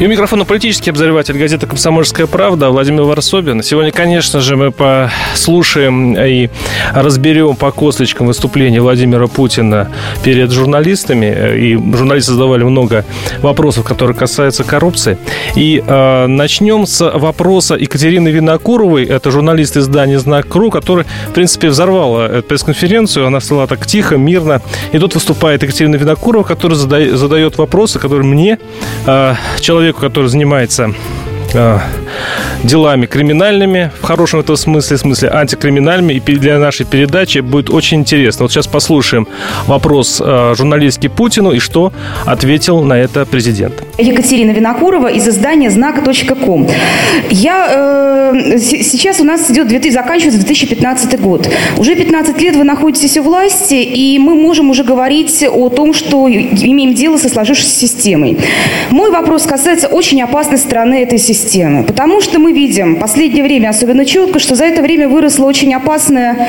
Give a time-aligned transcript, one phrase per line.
[0.00, 3.62] И у микрофона политический обозреватель газеты «Комсомольская правда» Владимир Варсобин.
[3.62, 6.48] Сегодня, конечно же, мы послушаем и
[6.94, 9.90] разберем по косточкам выступление Владимира Путина
[10.24, 11.58] перед журналистами.
[11.58, 13.04] И журналисты задавали много
[13.42, 15.18] вопросов, которые касаются коррупции.
[15.54, 19.04] И э, начнем с вопроса Екатерины Винокуровой.
[19.04, 23.26] Это журналист издания «Знак.ру», который, в принципе, взорвала эту пресс-конференцию.
[23.26, 24.62] Она стала так тихо, мирно.
[24.92, 28.58] И тут выступает Екатерина Винокурова, которая задает вопросы, которые мне,
[29.04, 30.92] э, человек человеку, который занимается
[31.52, 31.78] э,
[32.62, 36.14] делами криминальными, в хорошем этом смысле, в смысле антикриминальными.
[36.14, 38.44] И для нашей передачи будет очень интересно.
[38.44, 39.26] Вот сейчас послушаем
[39.66, 41.92] вопрос э, журналистки Путину и что
[42.26, 43.74] ответил на это президент.
[43.98, 46.68] Екатерина Винокурова из издания знак.ком.
[47.30, 51.48] Я, э, сейчас у нас идет, заканчивается 2015 год.
[51.76, 56.28] Уже 15 лет вы находитесь у власти, и мы можем уже говорить о том, что
[56.28, 58.38] имеем дело со сложившейся системой.
[58.90, 63.68] Мой вопрос касается очень опасной стороны этой системы, потому что мы видим в последнее время
[63.68, 66.48] особенно четко, что за это время выросло очень опасное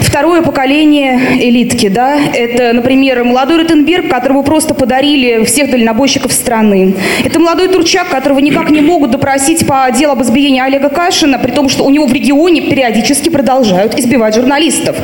[0.00, 1.88] второе поколение элитки.
[1.88, 2.18] Да?
[2.34, 6.94] Это, например, молодой Ротенберг, которого просто подарили всех дальнобойщиков страны.
[7.24, 11.50] Это молодой Турчак, которого никак не могут допросить по делу об избиении Олега Кашина, при
[11.50, 14.96] том, что у него в регионе периодически продолжают избивать журналистов.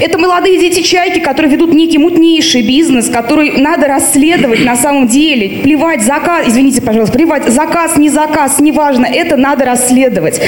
[0.00, 5.62] Это молодые дети Чайки, которые ведут некий мутнейший бизнес, который надо расследовать на самом деле.
[5.62, 10.40] Плевать, заказ, извините, пожалуйста, плевать, заказ, не заказ, неважно, это надо расследовать.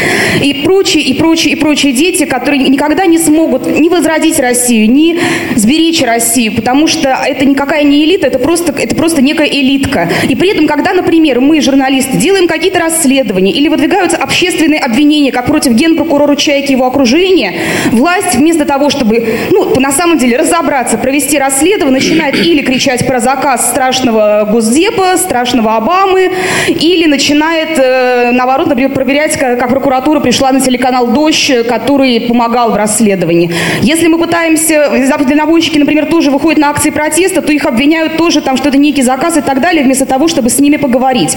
[0.43, 5.19] И прочие, и прочие, и прочие дети, которые никогда не смогут ни возродить Россию, ни
[5.57, 10.09] сберечь Россию, потому что это никакая не элита, это просто, это просто некая элитка.
[10.29, 15.47] И при этом, когда, например, мы, журналисты, делаем какие-то расследования или выдвигаются общественные обвинения, как
[15.47, 17.55] против генпрокурора Чайки и его окружения,
[17.91, 23.21] власть вместо того, чтобы, ну, на самом деле, разобраться, провести расследование, начинает или кричать про
[23.21, 26.31] заказ страшного Госдепа, страшного Обамы,
[26.69, 29.16] или начинает, э, наоборот, например, проверять,
[29.57, 33.51] как прокуратура пришла на телеканал «Дождь», который помогал в расследовании.
[33.83, 34.91] Если мы пытаемся,
[35.27, 39.03] дальнобойщики, например, тоже выходят на акции протеста, то их обвиняют тоже, там, что это некий
[39.03, 41.37] заказ и так далее, вместо того, чтобы с ними поговорить.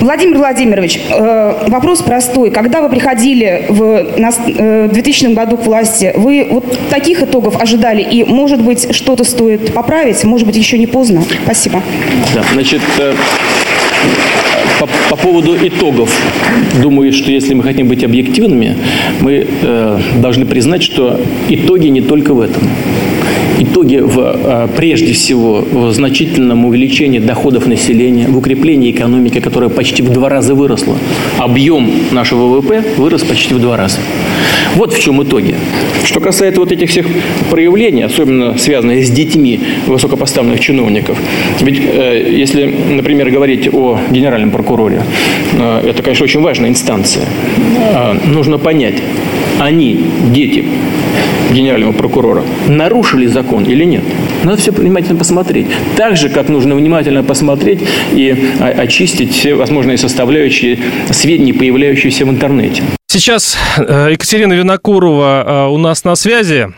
[0.00, 2.50] Владимир Владимирович, э, вопрос простой.
[2.50, 7.60] Когда вы приходили в, на, э, в 2000 году к власти, вы вот таких итогов
[7.60, 8.02] ожидали?
[8.02, 10.24] И, может быть, что-то стоит поправить?
[10.24, 11.22] Может быть, еще не поздно?
[11.44, 11.82] Спасибо.
[12.34, 13.14] Да, значит, э,
[15.24, 16.10] поводу итогов,
[16.82, 18.76] думаю, что если мы хотим быть объективными,
[19.20, 21.18] мы э, должны признать, что
[21.48, 22.62] итоги не только в этом
[23.58, 30.02] итоги в, а, прежде всего в значительном увеличении доходов населения, в укреплении экономики, которая почти
[30.02, 30.96] в два раза выросла.
[31.38, 33.98] Объем нашего ВВП вырос почти в два раза.
[34.74, 35.54] Вот в чем итоги.
[36.04, 37.06] Что касается вот этих всех
[37.50, 41.18] проявлений, особенно связанных с детьми высокопоставленных чиновников,
[41.60, 45.02] ведь э, если, например, говорить о генеральном прокуроре,
[45.54, 47.24] э, это, конечно, очень важная инстанция.
[47.92, 48.96] Э, нужно понять,
[49.58, 50.64] они, дети
[51.52, 54.02] генерального прокурора, нарушили закон или нет.
[54.42, 55.66] Надо все внимательно посмотреть.
[55.96, 57.80] Так же, как нужно внимательно посмотреть
[58.12, 60.78] и очистить все возможные составляющие
[61.10, 62.82] сведений, появляющиеся в интернете.
[63.14, 66.74] Сейчас э, Екатерина Винокурова э, у нас на связи.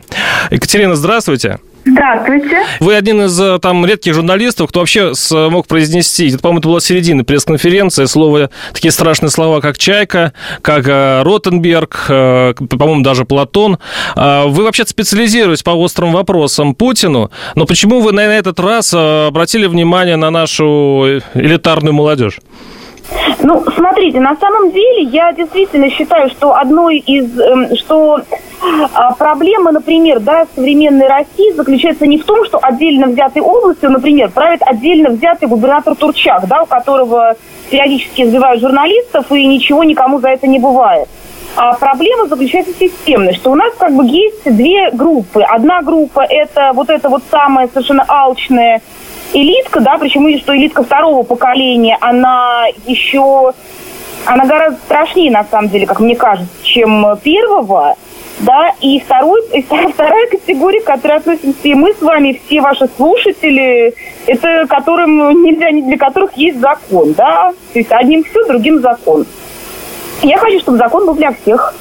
[0.51, 1.61] Екатерина, здравствуйте.
[1.87, 2.59] Здравствуйте.
[2.79, 6.81] Вы один из э, там редких журналистов, кто вообще смог произнести, это, по-моему, это была
[6.81, 10.87] середина пресс-конференции, слово, такие страшные слова, как «Чайка», как
[11.25, 13.79] «Ротенберг», по-моему, даже «Платон».
[14.15, 19.67] А вы вообще специализируетесь по острым вопросам Путину, но почему вы на этот раз обратили
[19.69, 22.41] внимание на нашу элитарную молодежь?
[23.41, 28.21] Ну, смотрите, на самом деле я действительно считаю, что одной из, эм, что
[28.95, 34.31] а, проблема, например, да, современной России заключается не в том, что отдельно взятой областью, например,
[34.31, 37.37] правит отдельно взятый губернатор Турчак, да, у которого
[37.71, 41.09] периодически избивают журналистов, и ничего никому за это не бывает.
[41.57, 45.43] А проблема заключается в системной, что у нас как бы есть две группы.
[45.43, 48.83] Одна группа– это вот эта вот самая совершенно алчная
[49.33, 53.53] элитка, да, причем что элитка второго поколения, она еще,
[54.25, 57.97] она гораздо страшнее, на самом деле, как мне кажется, чем первого,
[58.41, 59.63] да, и, второй, и
[59.93, 63.95] вторая категория, к которой относимся и мы с вами, все ваши слушатели,
[64.27, 69.27] это которым нельзя, для которых есть закон, да, то есть одним все, другим закон.
[70.23, 71.75] Я хочу, чтобы закон был для всех.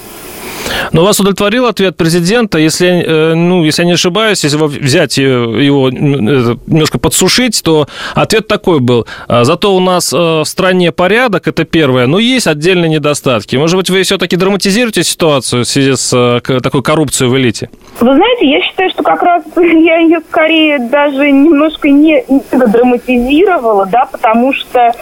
[0.92, 5.90] Но вас удовлетворил ответ президента, если, э, ну, если я не ошибаюсь, если взять его
[5.90, 9.08] немножко подсушить, то ответ такой был.
[9.28, 13.56] «А, зато у нас э, в стране порядок, это первое, но есть отдельные недостатки.
[13.56, 17.70] Может быть, вы все-таки драматизируете ситуацию в связи с э, такой коррупцией в элите?
[18.00, 23.86] Вы знаете, я считаю, что как раз я ее скорее даже немножко не, не драматизировала,
[23.86, 24.94] да, потому что,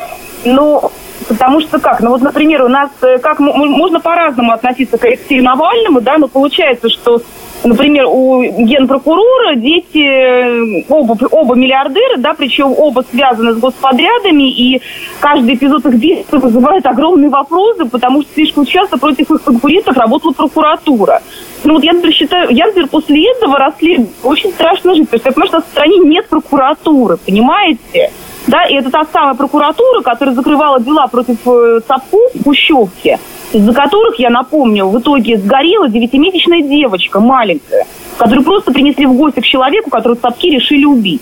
[0.45, 0.91] ну,
[1.27, 2.01] Потому что как?
[2.01, 6.27] Ну вот, например, у нас э, как можно по-разному относиться к Алексею Навальному, да, но
[6.27, 7.21] получается, что,
[7.63, 14.81] например, у генпрокурора дети э, оба, оба миллиардеры, да, причем оба связаны с господрядами, и
[15.19, 20.33] каждый эпизод их действия вызывает огромные вопросы, потому что слишком часто против их конкурентов работала
[20.33, 21.21] прокуратура.
[21.63, 25.29] Ну вот я, например, считаю, я, например, после этого расследования очень страшно жить, потому что
[25.29, 28.11] я понимаю, что в стране нет прокуратуры, понимаете?
[28.47, 33.19] Да, и это та самая прокуратура, которая закрывала дела против э, Цапков в Пущевке,
[33.53, 37.85] из-за которых, я напомню, в итоге сгорела девятимесячная девочка маленькая,
[38.17, 41.21] которую просто принесли в гости к человеку, которого Цапки решили убить.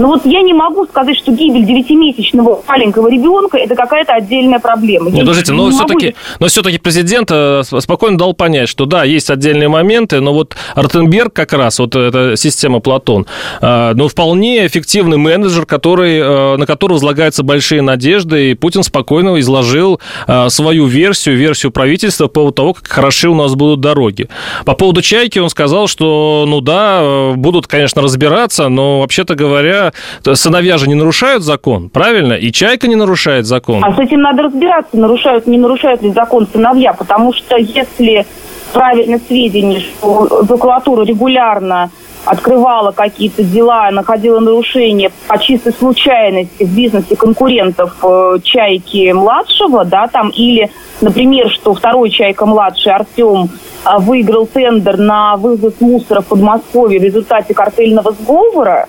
[0.00, 5.10] Но вот я не могу сказать, что гибель девятимесячного маленького ребенка это какая-то отдельная проблема.
[5.10, 9.68] Нет, подождите, но все-таки, но все-таки президент э, спокойно дал понять, что да, есть отдельные
[9.68, 13.26] моменты, но вот Ротенберг как раз, вот эта система Платон,
[13.60, 19.38] э, ну, вполне эффективный менеджер, который, э, на которого возлагаются большие надежды, и Путин спокойно
[19.38, 20.00] изложил
[20.48, 24.28] свою версию, версию правительства по поводу того, как хороши у нас будут дороги.
[24.64, 29.89] По поводу «Чайки» он сказал, что, ну да, будут, конечно, разбираться, но, вообще-то говоря,
[30.34, 32.34] сыновья же не нарушают закон, правильно?
[32.34, 33.84] И Чайка не нарушает закон.
[33.84, 38.26] А с этим надо разбираться, нарушают, не нарушают ли закон сыновья, потому что если
[38.72, 41.90] правильно сведения, что прокуратура регулярно
[42.24, 50.06] открывала какие-то дела, находила нарушения по чистой случайности в бизнесе конкурентов э, Чайки младшего, да,
[50.06, 50.70] там, или,
[51.00, 53.48] например, что второй Чайка младший Артем
[53.84, 58.86] э, выиграл тендер на вывоз мусора в Подмосковье в результате картельного сговора,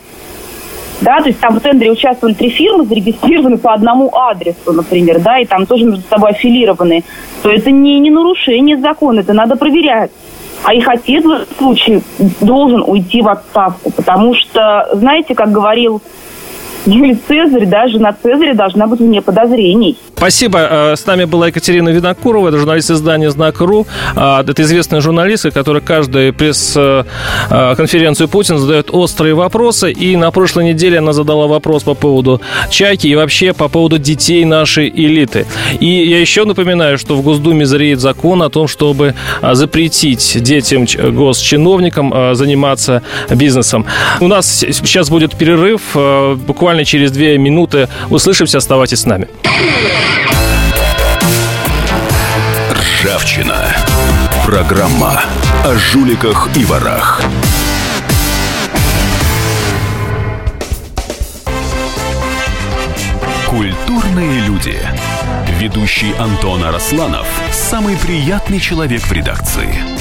[1.01, 5.39] да, то есть там в тендере участвовали три фирмы, зарегистрированы по одному адресу, например, да,
[5.39, 7.03] и там тоже между собой аффилированы,
[7.42, 10.12] то это не, не нарушение закона, это надо проверять.
[10.63, 12.01] А их отец в этом случае
[12.39, 16.01] должен уйти в отставку, потому что, знаете, как говорил
[16.86, 19.98] Юлий Цезарь, да, жена Цезаря должна быть вне подозрений.
[20.21, 20.59] Спасибо.
[20.59, 23.88] Э, с нами была Екатерина Винокурова, это журналист издания «Знак.ру».
[24.15, 29.91] А, это известная журналистка, которая каждую пресс-конференцию Путин задает острые вопросы.
[29.91, 32.39] И на прошлой неделе она задала вопрос по поводу
[32.69, 35.47] чайки и вообще по поводу детей нашей элиты.
[35.79, 40.85] И я еще напоминаю, что в Госдуме зреет закон о том, чтобы запретить детям,
[41.15, 43.01] госчиновникам заниматься
[43.31, 43.88] бизнесом.
[44.19, 45.81] У нас сейчас будет перерыв.
[46.45, 48.59] Буквально через две минуты услышимся.
[48.59, 49.27] Оставайтесь с нами.
[53.01, 53.75] Ржавчина.
[54.45, 55.24] Программа
[55.63, 57.19] о жуликах и ворах.
[63.48, 64.77] Культурные люди.
[65.59, 70.00] Ведущий Антон Арасланов– самый приятный человек в редакции.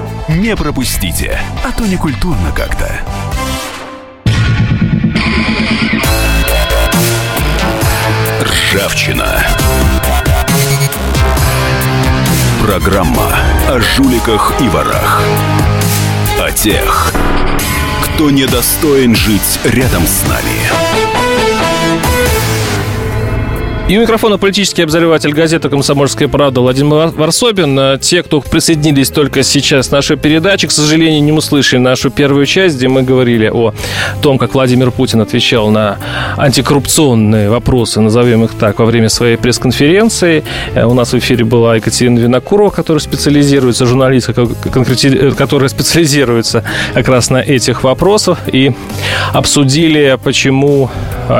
[0.29, 3.01] Не пропустите, а то не культурно как-то.
[8.41, 9.45] Ржавчина.
[12.61, 13.35] Программа
[13.67, 15.21] о жуликах и ворах.
[16.39, 17.13] О тех,
[18.03, 20.90] кто недостоин жить рядом с нами.
[23.91, 27.77] И у микрофона политический обозреватель газеты «Комсомольская правда» Владимир Варсобин.
[27.77, 32.45] Э, те, кто присоединились только сейчас к нашей передаче, к сожалению, не услышали нашу первую
[32.45, 33.73] часть, где мы говорили о
[34.21, 35.97] том, как Владимир Путин отвечал на
[36.37, 40.45] антикоррупционные вопросы, назовем их так, во время своей пресс-конференции.
[40.73, 47.09] Э, у нас в эфире была Екатерина Винокурова, которая специализируется, журналистка, э, которая специализируется как
[47.09, 48.39] раз на этих вопросах.
[48.53, 48.71] И
[49.33, 50.89] обсудили, почему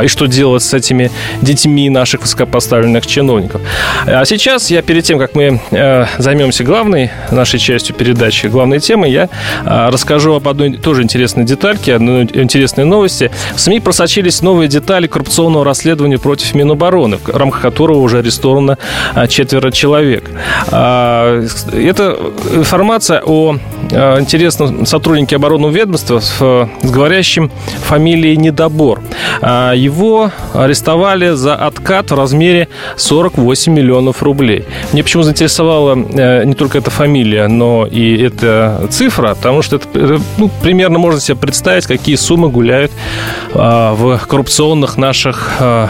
[0.03, 3.61] и что делать с этими детьми наших высокопоставленных высокопоставленных чиновников.
[4.05, 9.11] А сейчас я перед тем, как мы э, займемся главной нашей частью передачи, главной темой,
[9.11, 9.29] я
[9.65, 13.31] э, расскажу об одной тоже интересной детальке, одной интересной новости.
[13.55, 18.77] В СМИ просочились новые детали коррупционного расследования против Минобороны, в рамках которого уже арестовано
[19.29, 20.29] четверо человек.
[20.71, 21.43] А,
[21.73, 22.17] это
[22.53, 23.57] информация о
[23.91, 27.51] интересном сотруднике оборонного ведомства с, говорящим
[27.85, 29.01] фамилией Недобор.
[29.41, 34.63] А, его арестовали за откат в размере 48 миллионов рублей.
[34.93, 39.87] Мне почему заинтересовала э, не только эта фамилия, но и эта цифра, потому что это,
[39.93, 42.91] э, ну, примерно можно себе представить, какие суммы гуляют
[43.53, 45.89] а, в коррупционных наших а,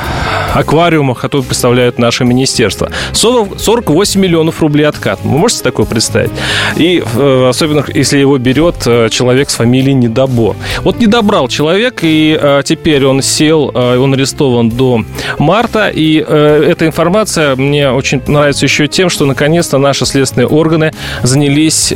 [0.56, 2.90] аквариумах, которые представляют наше министерство.
[3.14, 5.20] 48 миллионов рублей откат.
[5.24, 6.32] Вы можете такое представить?
[6.78, 8.76] И э, особенно, если его берет
[9.12, 10.56] человек с фамилией Недобор.
[10.84, 15.04] Вот не добрал человек, и теперь он сел, он арестован до
[15.38, 20.92] марта, и эта информация мне очень нравится еще тем, что наконец-то наши следственные органы
[21.24, 21.94] занялись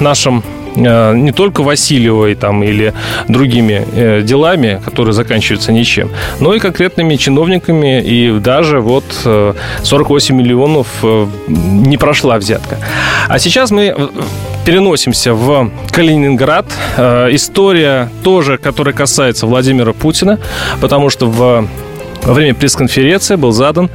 [0.00, 0.42] нашим
[0.76, 2.94] Э, не только Васильевой там, или
[3.28, 9.04] другими э, делами, которые заканчиваются ничем, но и конкретными чиновниками, и даже вот
[9.82, 10.86] 48 э, миллионов
[11.48, 12.78] не прошла взятка.
[13.28, 14.10] А сейчас мы
[14.64, 16.66] переносимся в Калининград.
[16.98, 20.38] История тоже, которая касается Владимира Путина,
[20.80, 21.66] потому что в
[22.24, 23.90] во время пресс-конференции был задан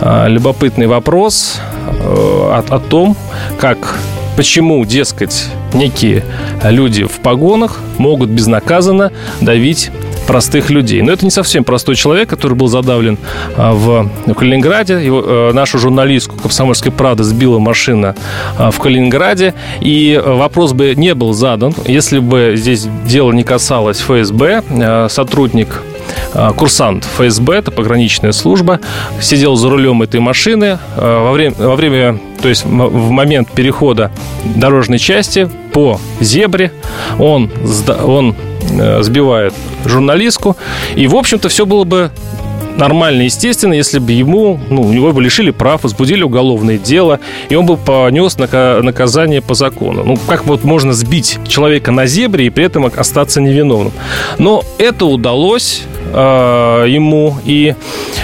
[0.00, 3.16] любопытный вопрос о, о том,
[3.58, 3.96] как
[4.36, 6.24] почему, дескать, некие
[6.64, 9.90] люди в погонах могут безнаказанно давить
[10.26, 11.02] простых людей.
[11.02, 13.18] Но это не совсем простой человек, который был задавлен
[13.56, 15.04] а, в Калининграде.
[15.04, 18.14] Его, э, нашу журналистку «Комсомольской правды» сбила машина
[18.56, 19.54] а, в Калининграде.
[19.80, 24.62] И вопрос бы не был задан, если бы здесь дело не касалось ФСБ.
[24.70, 25.82] Э, сотрудник
[26.56, 28.80] курсант ФСБ, это пограничная служба,
[29.20, 34.10] сидел за рулем этой машины а, во время, во время то есть в момент перехода
[34.56, 36.72] дорожной части по зебре
[37.18, 37.50] он,
[38.04, 38.34] он
[38.78, 40.56] э, сбивает журналистку,
[40.94, 42.10] и, в общем-то, все было бы
[42.80, 47.54] нормально, естественно, если бы ему, ну, у него бы лишили прав, возбудили уголовное дело, и
[47.54, 50.02] он бы понес наказание по закону.
[50.04, 53.92] Ну, как вот можно сбить человека на зебре и при этом остаться невиновным?
[54.38, 55.82] Но это удалось
[56.12, 57.74] э, ему, и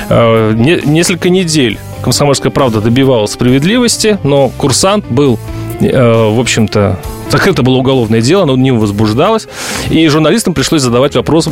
[0.08, 5.38] э, не, несколько недель «Комсомольская правда» добивалась справедливости, но курсант был,
[5.80, 6.98] э, в общем-то,
[7.30, 9.48] Закрыто было уголовное дело, оно не возбуждалось.
[9.90, 11.48] И журналистам пришлось задавать вопрос,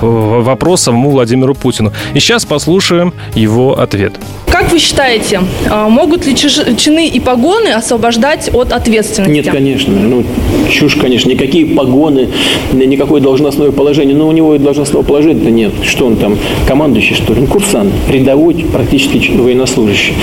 [0.00, 1.92] вопрос самому Владимиру Путину.
[2.14, 4.14] И сейчас послушаем его ответ.
[4.48, 9.32] Как вы считаете, а, могут ли чины и погоны освобождать от ответственности?
[9.32, 9.94] Нет, конечно.
[9.94, 10.24] Ну,
[10.70, 11.28] чушь, конечно.
[11.28, 12.30] Никакие погоны,
[12.72, 14.16] никакое должностное положение.
[14.16, 15.72] Но у него и должностного положения-то нет.
[15.84, 17.42] Что он там, командующий, что ли?
[17.42, 20.14] Ну, курсант, рядовой, практически военнослужащий.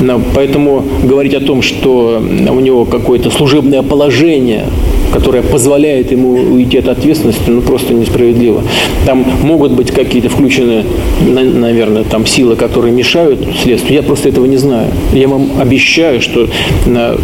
[0.00, 4.66] Но, поэтому говорить о том, что у него какое-то служебное положение,
[5.12, 8.62] которое позволяет ему уйти от ответственности, ну просто несправедливо.
[9.04, 10.84] Там могут быть какие-то включены,
[11.26, 13.94] наверное, там силы, которые мешают следствию.
[13.94, 14.88] Я просто этого не знаю.
[15.12, 16.48] Я вам обещаю, что
[16.86, 17.18] э,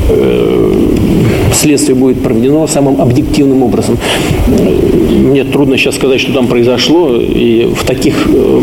[1.56, 3.98] следствие будет проведено самым объективным образом.
[4.46, 8.60] Мне трудно сейчас сказать, что там произошло, и в таких, э,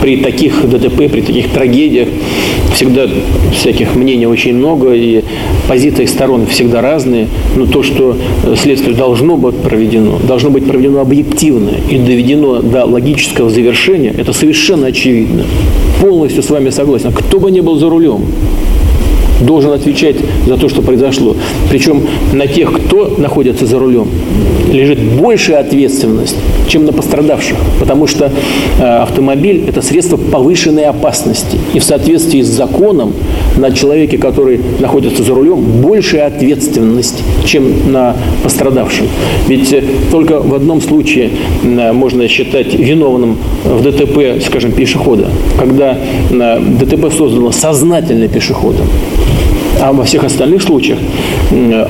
[0.00, 2.08] при таких ДТП, при таких трагедиях
[2.74, 3.08] всегда
[3.52, 5.22] всяких мнений очень много, и
[5.68, 7.28] позиции сторон всегда разные.
[7.56, 8.16] Но то, что
[8.56, 14.88] следствие должно быть проведено, должно быть проведено объективно и доведено до логического завершения, это совершенно
[14.88, 15.44] очевидно.
[16.00, 17.12] Полностью с вами согласен.
[17.12, 18.22] Кто бы ни был за рулем,
[19.40, 21.36] должен отвечать за то, что произошло.
[21.70, 24.08] Причем на тех, кто находится за рулем,
[24.72, 26.36] лежит большая ответственность,
[26.68, 27.56] чем на пострадавших.
[27.78, 28.30] Потому что
[28.78, 31.58] э, автомобиль– это средство повышенной опасности.
[31.72, 33.12] И в соответствии с законом
[33.56, 39.06] на человеке, который находится за рулем, большая ответственность, чем на пострадавшем.
[39.48, 41.30] Ведь э, только в одном случае
[41.62, 45.98] э, можно считать виновным в ДТП, скажем, пешехода, когда
[46.30, 48.86] ДТП создано сознательно пешеходом.
[49.84, 50.98] А во всех остальных случаях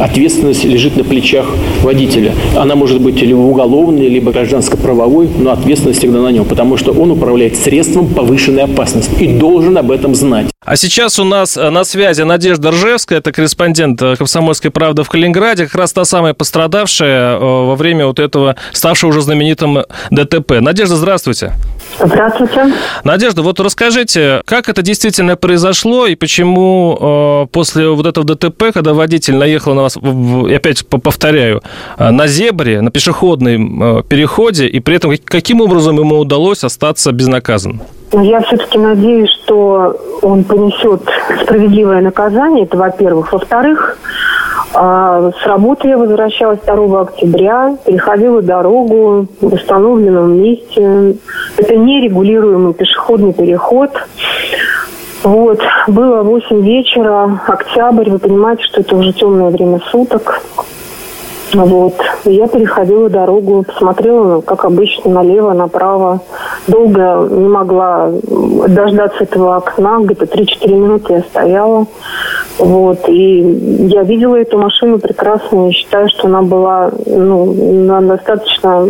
[0.01, 1.47] ответственность лежит на плечах
[1.85, 2.33] водителя.
[2.57, 7.13] Она может быть либо уголовной, либо гражданско-правовой, но ответственность всегда на нем, потому что он
[7.13, 10.53] управляет средством повышенной опасности и должен об этом знать.
[10.64, 15.11] А сейчас у нас э, на связи Надежда Ржевская, это корреспондент э, «Комсомольской правды» в
[15.11, 19.80] Калининграде, как раз та самая пострадавшая э, во время вот этого ставшего уже знаменитым
[20.11, 20.61] ДТП.
[20.61, 21.52] Надежда, здравствуйте.
[22.02, 22.73] Здравствуйте.
[23.04, 29.37] Надежда, вот расскажите, как это действительно произошло и почему после вот этого ДТП, когда водитель
[29.37, 31.62] наехал на вас, опять повторяю,
[31.99, 37.83] на зебре, на пешеходном переходе, и при этом каким образом ему удалось остаться безнаказанным?
[38.23, 41.02] Я все-таки надеюсь, что он понесет
[41.42, 43.33] справедливое наказание, это во-первых.
[43.33, 43.99] Во-вторых,
[44.73, 51.16] а, с работы я возвращалась 2 октября, переходила дорогу в установленном месте.
[51.56, 53.90] Это нерегулируемый пешеходный переход.
[55.25, 60.40] Вот, было 8 вечера, октябрь, вы понимаете, что это уже темное время суток.
[61.53, 61.95] Вот.
[62.25, 66.21] я переходила дорогу, посмотрела, как обычно, налево, направо.
[66.67, 68.11] Долго не могла
[68.69, 71.87] дождаться этого окна, где-то 3-4 минуты я стояла.
[72.59, 73.09] Вот.
[73.09, 73.41] И
[73.89, 75.67] я видела эту машину прекрасно.
[75.67, 78.89] Я считаю, что она была ну, на достаточно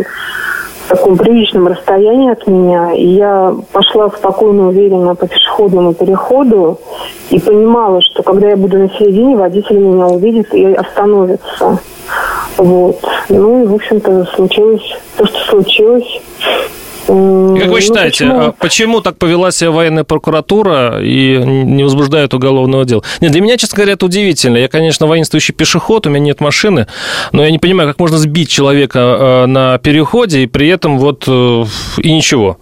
[0.87, 2.93] таком приличном расстоянии от меня.
[2.93, 6.79] И я пошла спокойно, уверенно по пешеходному переходу
[7.29, 11.79] и понимала, что когда я буду на середине, водитель меня увидит и остановится.
[12.57, 13.01] Вот.
[13.29, 14.83] Ну и, в общем-то, случилось
[15.17, 16.21] то, что случилось.
[17.07, 18.39] Как вы ну, считаете, почему?
[18.39, 23.03] А почему так повела себя военная прокуратура и не возбуждает уголовного дела?
[23.21, 24.57] Нет, для меня, честно говоря, это удивительно.
[24.57, 26.87] Я, конечно, воинствующий пешеход, у меня нет машины,
[27.31, 31.25] но я не понимаю, как можно сбить человека а, на переходе и при этом вот
[31.27, 31.65] э,
[31.99, 32.57] и ничего.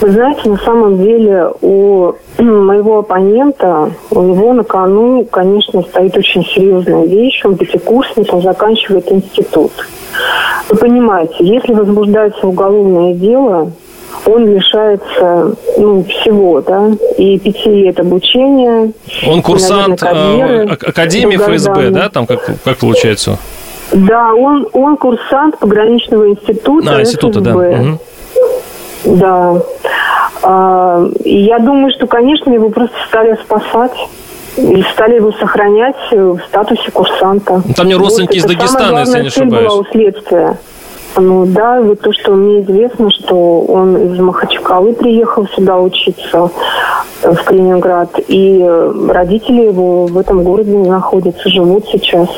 [0.00, 6.44] Вы знаете, на самом деле у моего оппонента, у него на кону, конечно, стоит очень
[6.44, 7.42] серьезная вещь.
[7.44, 9.72] Он пятикурсник, он заканчивает институт.
[10.68, 13.70] Вы понимаете, если возбуждается уголовное дело,
[14.26, 18.92] он лишается ну, всего, да, и пяти лет обучения.
[19.26, 23.38] Он курсант и, наверное, карьеры, Академии ФСБ, да, там как, как получается?
[23.92, 26.96] Да, он, он курсант пограничного института.
[26.96, 27.56] А, института, да.
[27.56, 27.98] Угу.
[29.06, 29.62] Да.
[30.42, 33.96] А, и я думаю, что, конечно, его просто стали спасать.
[34.56, 37.62] И стали его сохранять в статусе курсанта.
[37.62, 39.66] Ну, там не родственники вот, из Дагестана, если я не ошибаюсь.
[39.66, 40.58] Была у следствия.
[41.16, 46.50] Ну да, вот то, что мне известно, что он из Махачкалы приехал сюда учиться
[47.22, 48.66] э, в Калининград, и
[49.08, 52.28] родители его в этом городе находятся, живут сейчас.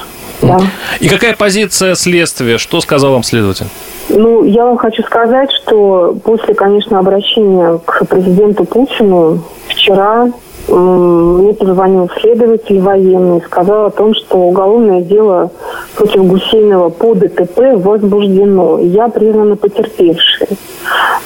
[0.42, 0.60] Да.
[1.00, 2.58] И какая позиция следствия?
[2.58, 3.66] Что сказал вам следователь?
[4.08, 10.30] Ну, я вам хочу сказать, что после, конечно, обращения к президенту Путину вчера
[10.68, 15.50] мне позвонил следователь военный сказал о том, что уголовное дело
[15.96, 18.78] против Гусейнова по ДТП возбуждено.
[18.78, 20.48] Я признана потерпевшей.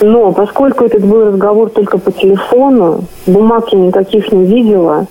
[0.01, 5.07] Но поскольку этот был разговор только по телефону, бумаг я никаких не видела,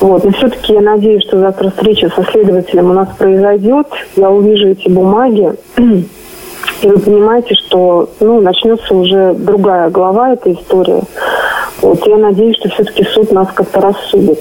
[0.00, 3.86] вот, но все-таки я надеюсь, что завтра встреча со следователем у нас произойдет.
[4.16, 5.52] Я увижу эти бумаги.
[6.82, 11.02] И вы понимаете, что ну, начнется уже другая глава этой истории.
[11.80, 14.40] Вот я надеюсь, что все-таки суд нас как-то рассудит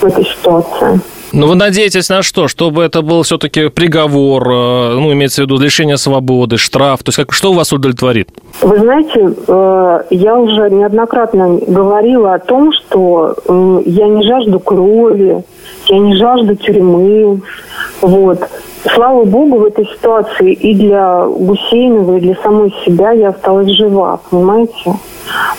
[0.00, 1.00] в этой ситуации.
[1.32, 2.46] Ну, вы надеетесь на что?
[2.46, 7.02] Чтобы это был все-таки приговор, э, ну, имеется в виду лишение свободы, штраф?
[7.02, 8.28] То есть как, что у вас удовлетворит?
[8.60, 13.34] Вы знаете, э, я уже неоднократно говорила о том, что
[13.86, 15.42] я не жажду крови,
[15.88, 17.40] я не жажду тюрьмы.
[18.02, 18.40] Вот.
[18.94, 24.20] Слава богу, в этой ситуации и для Гусейнова, и для самой себя я осталась жива,
[24.28, 24.94] понимаете?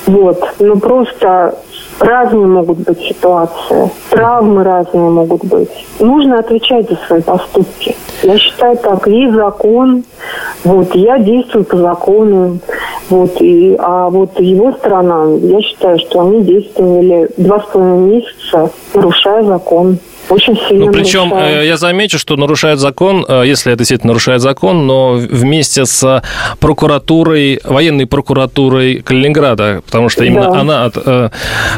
[0.06, 0.44] Вот.
[0.60, 1.56] Но просто
[2.00, 5.70] разные могут быть ситуации, травмы разные могут быть.
[6.00, 7.96] Нужно отвечать за свои поступки.
[8.24, 10.04] Я считаю так, есть закон,
[10.64, 12.60] вот, я действую по закону,
[13.10, 18.70] вот, и, а вот его сторона, я считаю, что они действовали два с половиной месяца,
[18.94, 19.98] нарушая закон.
[20.34, 21.68] Очень сильно ну, причем нарушает.
[21.68, 26.24] я замечу, что нарушает закон, э, если это действительно нарушает закон, но вместе с
[26.60, 30.60] прокуратурой, военной прокуратурой Калининграда, потому что именно да.
[30.60, 31.30] она от, э,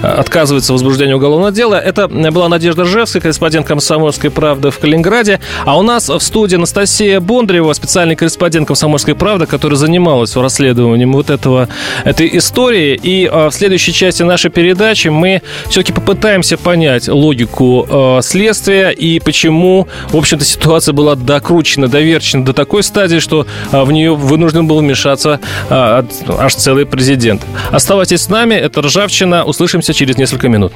[0.02, 1.76] отказывается в возбуждении уголовного дела.
[1.76, 5.41] Это была Надежда Ржевская, корреспондент «Комсомольской правды» в Калининграде.
[5.65, 11.30] А у нас в студии Анастасия Бондарева, специальный корреспондент «Комсомольской правды», которая занималась расследованием вот
[11.30, 11.68] этого,
[12.06, 12.98] этой истории.
[13.04, 17.88] И э, в следующей части нашей передачи мы все-таки попытаемся понять логику
[18.22, 18.45] следствия
[18.92, 24.16] и почему, в общем-то, ситуация была докручена, доверчена до такой стадии, что а, в нее
[24.16, 26.06] вынужден был вмешаться а,
[26.40, 27.42] аж целый президент.
[27.72, 29.44] Оставайтесь с нами, это «Ржавчина».
[29.46, 30.74] Услышимся через несколько минут.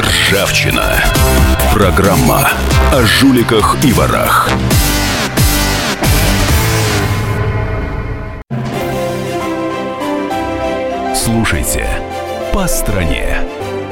[0.00, 1.02] «Ржавчина».
[1.72, 2.50] Программа
[2.92, 4.48] о жуликах и ворах.
[11.14, 11.88] Слушайте
[12.52, 13.38] «По стране».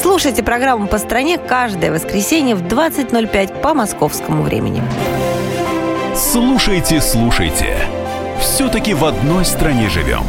[0.00, 4.82] Слушайте программу «По стране» каждое воскресенье в 20.05 по московскому времени.
[6.14, 7.78] Слушайте, слушайте.
[8.40, 10.24] Все-таки в одной стране живем.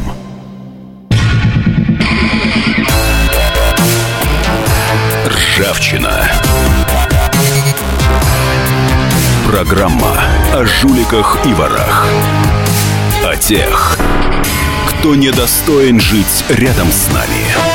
[5.26, 6.30] Ржавчина.
[9.46, 10.18] Программа
[10.54, 12.06] о жуликах и ворах.
[13.24, 13.98] О тех,
[14.88, 17.67] кто недостоин жить рядом с нами.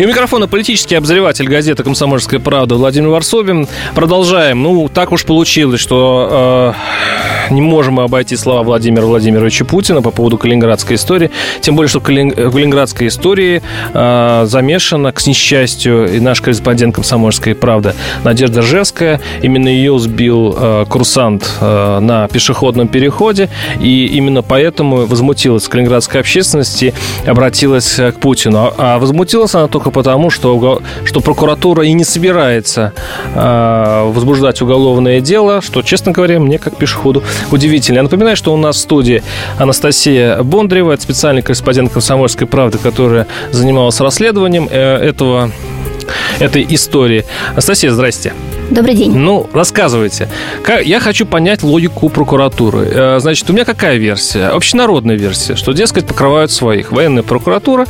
[0.00, 3.68] И у микрофона политический обозреватель газеты «Комсомольская правда» Владимир Варсобин.
[3.94, 4.62] Продолжаем.
[4.62, 10.10] Ну, так уж получилось, что э, не можем мы обойти слова Владимира Владимировича Путина по
[10.10, 11.30] поводу калининградской истории.
[11.60, 17.94] Тем более, что в калининградской истории э, замешана, к несчастью, и наш корреспондент «Комсомольской правды»
[18.24, 19.20] Надежда Ржевская.
[19.42, 23.48] Именно ее сбил э, курсант э, на пешеходном переходе.
[23.80, 26.94] И именно поэтому возмутилась калининградская общественность и
[27.26, 28.72] обратилась к Путину.
[28.76, 32.92] А возмутилась она только потому, что, что прокуратура и не собирается
[33.34, 37.98] э, возбуждать уголовное дело, что, честно говоря, мне как пешеходу удивительно.
[37.98, 39.22] Я напоминаю, что у нас в студии
[39.58, 45.50] Анастасия Бондарева, это специальный корреспондент «Комсомольской правды», которая занималась расследованием э, этого
[46.38, 47.24] этой истории.
[47.52, 48.32] Анастасия, здрасте.
[48.70, 49.16] Добрый день.
[49.16, 50.28] Ну, рассказывайте.
[50.84, 52.88] Я хочу понять логику прокуратуры.
[52.90, 54.46] Э, значит, у меня какая версия?
[54.46, 56.92] Общенародная версия, что, дескать, покрывают своих.
[56.92, 57.86] Военная прокуратура,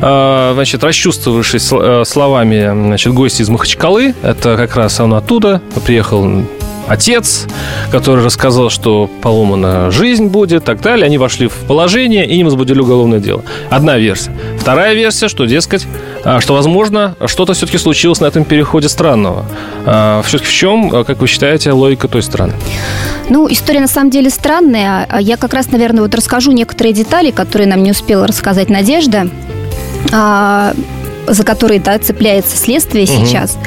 [0.00, 1.72] э, значит, расчувствовавшись
[2.08, 6.44] словами значит, гостя из Махачкалы, это как раз он оттуда, приехал
[6.88, 7.46] отец,
[7.90, 11.06] который рассказал, что поломана жизнь будет и так далее.
[11.06, 13.42] Они вошли в положение и им возбудили уголовное дело.
[13.70, 14.30] Одна версия.
[14.58, 15.86] Вторая версия, что, дескать,
[16.24, 19.44] а, что, возможно, что-то все-таки случилось на этом переходе странного.
[19.86, 22.52] А, все-таки в чем, а, как вы считаете, логика той страны?
[23.28, 25.08] Ну, история на самом деле странная.
[25.20, 29.28] Я как раз, наверное, вот расскажу некоторые детали, которые нам не успела рассказать Надежда
[31.26, 33.26] за которые да, цепляется следствие угу.
[33.26, 33.58] сейчас.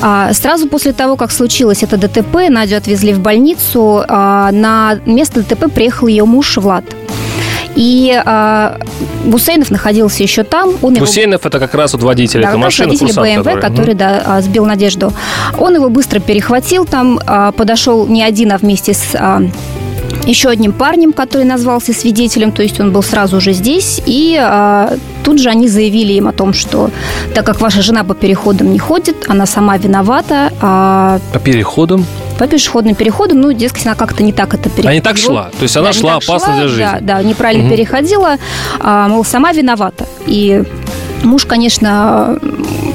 [0.00, 4.04] А, сразу после того, как случилось это ДТП, Надю отвезли в больницу.
[4.08, 6.84] А, на место ДТП приехал ее муж Влад.
[7.74, 8.78] И а,
[9.26, 10.74] Гусейнов находился еще там.
[10.80, 11.48] Он Гусейнов его...
[11.48, 12.88] это как раз вот водитель да, этой машины.
[12.88, 13.98] водитель BMW, который, который угу.
[13.98, 15.12] да, а, сбил Надежду.
[15.58, 19.14] Он его быстро перехватил там, а, подошел не один, а вместе с
[20.26, 24.96] еще одним парнем, который назвался свидетелем, то есть он был сразу же здесь, и а,
[25.24, 26.90] тут же они заявили им о том, что
[27.34, 30.52] так как ваша жена по переходам не ходит, она сама виновата.
[30.60, 31.20] А...
[31.32, 32.04] По переходам?
[32.38, 34.90] По пешеходным переходам, ну, дескать, она как-то не так это переходила.
[34.90, 36.82] А не так шла, то есть она да, шла опасно для жизни.
[36.82, 37.74] Да, да, неправильно угу.
[37.74, 38.36] переходила,
[38.80, 40.06] а, мол, сама виновата.
[40.26, 40.62] И
[41.26, 42.38] Муж, конечно,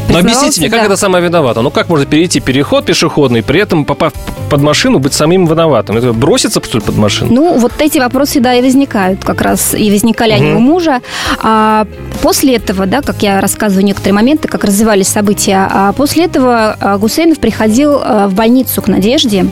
[0.10, 1.62] но объясните мне, как это самое виновата?
[1.62, 4.14] Ну, как можно перейти переход пешеходный, при этом, попав
[4.50, 5.98] под машину, быть самим виноватым?
[5.98, 7.34] Это броситься, что ли, под машину?
[7.34, 9.74] Ну, вот эти вопросы, да, и возникают как раз.
[9.74, 10.42] И возникали угу.
[10.42, 11.02] они у мужа.
[11.42, 11.86] А
[12.22, 16.98] после этого, да, как я рассказываю некоторые моменты, как развивались события, а после этого а,
[16.98, 19.46] Гусейнов приходил а, в больницу к Надежде,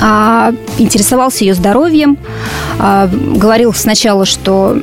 [0.00, 2.18] а, интересовался ее здоровьем,
[2.78, 4.78] а, говорил сначала, что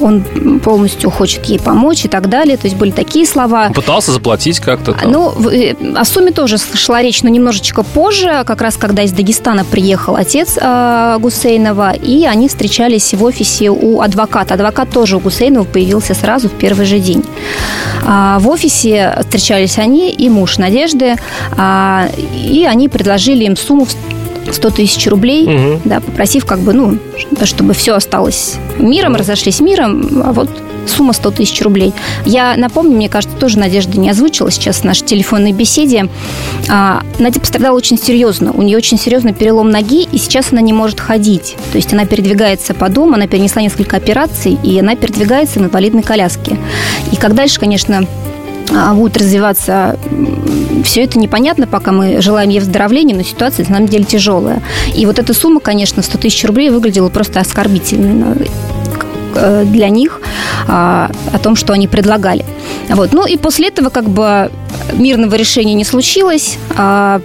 [0.00, 2.56] он полностью хочет ей помочь и так далее.
[2.56, 3.70] То есть были такие слова.
[3.70, 4.92] пытался заплатить как-то?
[4.92, 5.10] Там.
[5.10, 9.64] Ну, э, о сумме тоже шла речь, но немножечко позже, как раз когда из Дагестана
[9.64, 14.54] приехал отец э, Гусейнова, и они встречались в офисе у адвоката.
[14.54, 17.24] Адвокат тоже у Гусейнова появился сразу в первый же день.
[18.06, 21.16] А, в офисе встречались они и муж Надежды,
[21.56, 23.86] а, и они предложили им сумму
[24.50, 25.80] 100 тысяч рублей, угу.
[25.84, 26.98] да, попросив как бы, ну,
[27.44, 30.48] чтобы все осталось миром, разошлись миром, а вот
[30.86, 31.92] сумма 100 тысяч рублей.
[32.24, 36.08] Я напомню, мне кажется, тоже Надежда не озвучила сейчас в нашей телефонной беседе.
[36.68, 38.52] А, Надя пострадала очень серьезно.
[38.52, 41.56] У нее очень серьезный перелом ноги, и сейчас она не может ходить.
[41.72, 46.02] То есть она передвигается по дому, она перенесла несколько операций, и она передвигается в инвалидной
[46.02, 46.58] коляске.
[47.12, 48.06] И как дальше, конечно,
[48.94, 49.96] будет развиваться
[50.84, 54.62] все это непонятно, пока мы желаем ей выздоровления, но ситуация на самом деле тяжелая.
[54.94, 58.48] И вот эта сумма, конечно, 100 тысяч рублей выглядела просто оскорбительной
[59.34, 60.20] э, для них
[60.68, 62.44] а, о том, что они предлагали.
[62.90, 63.12] Вот.
[63.12, 64.50] Ну и после этого как бы
[64.92, 66.58] мирного решения не случилось.
[66.76, 67.20] А,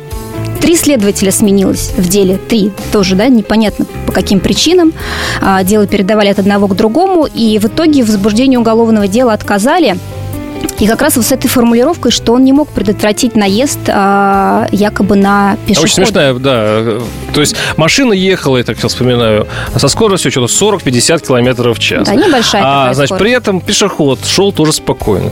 [0.62, 4.93] три следователя сменилось в деле, три тоже, да, непонятно по каким причинам.
[5.63, 9.97] Дело передавали от одного к другому, и в итоге в возбуждении уголовного дела отказали–
[10.80, 15.15] и как раз вот с этой формулировкой, что он не мог предотвратить наезд а, якобы
[15.15, 15.84] на пешехода.
[15.84, 16.84] Очень смешная, да.
[17.34, 22.08] То есть машина ехала, я так сейчас вспоминаю, со скоростью что-то 40-50 километров в час.
[22.08, 23.24] Да, небольшая А, значит, скорость.
[23.24, 25.30] при этом пешеход шел тоже спокойно.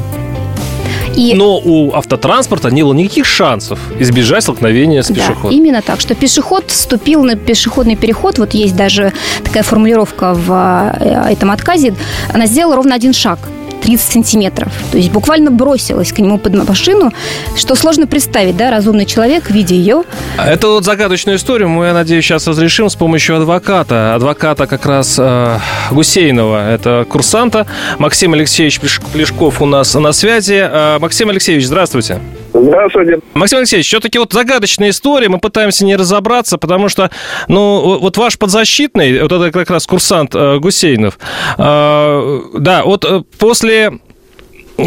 [1.16, 1.34] И...
[1.34, 5.50] Но у автотранспорта не было никаких шансов избежать столкновения с пешеходом.
[5.50, 10.94] Да, именно так, что пешеход вступил на пешеходный переход, вот есть даже такая формулировка в
[11.00, 11.96] э, этом отказе,
[12.34, 13.40] она сделала ровно один шаг–
[13.88, 14.70] 30 сантиметров.
[14.92, 17.14] То есть буквально бросилась к нему под машину,
[17.56, 20.04] что сложно представить, да, разумный человек, видя ее.
[20.38, 24.14] Это вот загадочную историю мы, я надеюсь, сейчас разрешим с помощью адвоката.
[24.16, 25.60] Адвоката как раз э,
[25.92, 27.66] Гусейнова, это курсанта.
[27.98, 28.82] Максим Алексеевич
[29.14, 30.60] Плешков у нас на связи.
[30.70, 32.20] Э, Максим Алексеевич, здравствуйте.
[32.54, 33.20] Здравствуйте.
[33.34, 37.10] Максим Алексеевич, все-таки вот загадочная история, мы пытаемся не разобраться, потому что,
[37.48, 41.20] ну, вот ваш подзащитный, вот это как раз курсант э, Гусейнов,
[41.58, 44.00] э, да, вот э, после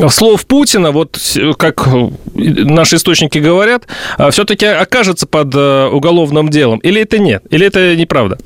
[0.08, 1.18] слов Путина, вот
[1.58, 1.88] как
[2.34, 3.86] наши источники говорят,
[4.18, 6.78] э, все-таки окажется под э, уголовным делом?
[6.78, 7.42] Или это нет?
[7.50, 8.38] Или это неправда?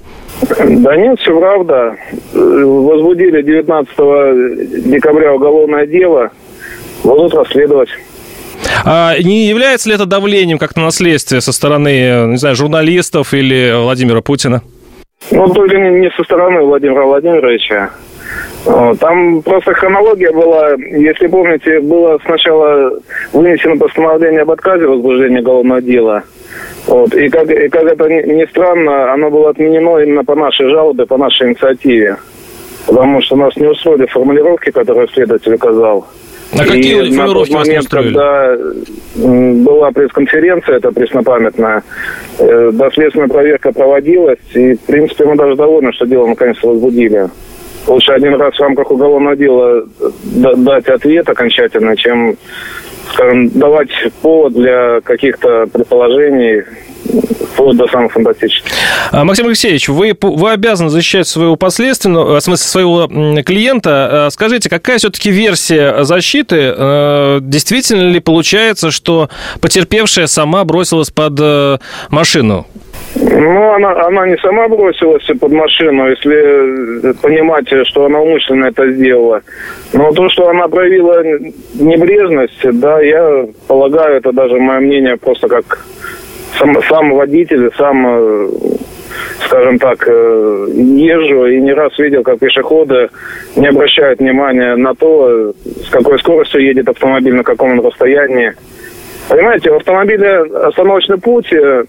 [0.59, 1.97] Да нет, все правда.
[2.33, 6.31] Возбудили 19 декабря уголовное дело,
[7.03, 7.91] будут расследовать.
[8.85, 13.73] А не является ли это давлением как-то на следствие со стороны, не знаю, журналистов или
[13.83, 14.63] Владимира Путина?
[15.31, 17.91] Ну, только не со стороны Владимира Владимировича.
[18.99, 22.93] Там просто хронология была, если помните, было сначала
[23.33, 26.23] вынесено постановление об отказе возбуждения уголовного дела.
[26.87, 27.15] Вот.
[27.15, 31.17] И, как, и как это ни странно, оно было отменено именно по нашей жалобе, по
[31.17, 32.17] нашей инициативе.
[32.87, 36.07] Потому что нас не устроили формулировки, которые следователь указал.
[36.53, 38.57] А какие и на тот момент, когда
[39.17, 41.83] была пресс-конференция, это преснопамятная,
[42.39, 47.29] э, доследственная проверка проводилась, и, в принципе, мы даже довольны, что дело наконец возбудили.
[47.87, 49.85] Лучше один раз в рамках уголовного дела
[50.23, 52.37] дать ответ окончательно, чем,
[53.13, 53.91] скажем, давать
[54.23, 56.63] повод для каких-то предположений,
[57.55, 58.71] вплоть до самых фантастических.
[59.11, 63.07] А, Максим Алексеевич, вы, вы обязаны защищать своего последственного, в смысле своего
[63.43, 64.27] клиента.
[64.27, 66.75] А, скажите, какая все-таки версия защиты?
[66.77, 69.29] А, действительно ли получается, что
[69.61, 71.79] потерпевшая сама бросилась под э,
[72.11, 72.67] машину?
[73.17, 78.91] Ну, она, она не сама бросилась под машину, если э, понимать, что она умышленно это
[78.93, 79.43] сделала.
[79.93, 81.23] Но то, что она проявила
[81.75, 85.85] небрежность, да, я полагаю, это даже мое мнение просто как
[86.59, 88.49] сам, сам водитель, сам, э,
[89.47, 93.09] скажем так, э, езжу и не раз видел, как пешеходы
[93.57, 95.53] не обращают внимания на то,
[95.87, 98.55] с какой скоростью едет автомобиль, на каком он расстоянии.
[99.29, 101.85] Понимаете, в автомобиле остановочный путь, э,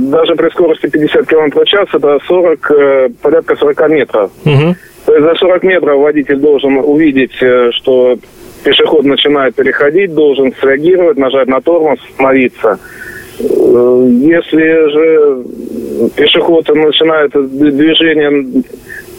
[0.00, 2.72] даже при скорости 50 км в час, это 40,
[3.20, 4.30] порядка 40 метров.
[4.44, 4.74] Угу.
[5.06, 8.16] То есть за 40 метров водитель должен увидеть, что
[8.62, 12.78] пешеход начинает переходить, должен среагировать, нажать на тормоз, остановиться.
[13.38, 15.44] Э, если же
[16.16, 18.62] пешеход начинает движение